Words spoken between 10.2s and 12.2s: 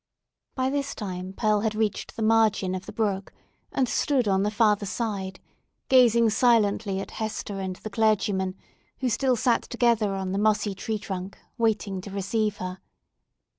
the mossy tree trunk waiting to